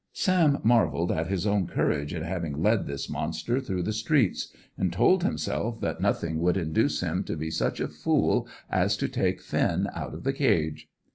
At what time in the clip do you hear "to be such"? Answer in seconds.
7.25-7.79